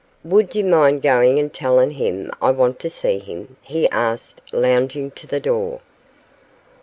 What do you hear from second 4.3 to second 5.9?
lounging to the door.